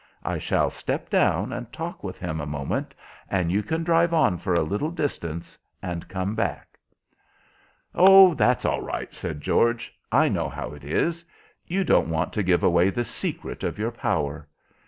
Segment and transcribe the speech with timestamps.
[0.23, 2.95] I shall step down and talk with him a moment
[3.29, 6.79] and you can drive on for a little distance, and come back."
[7.93, 11.23] "Oh, that's all right," said George, "I know how it is.
[11.67, 14.47] You don't want to give away the secret of your power.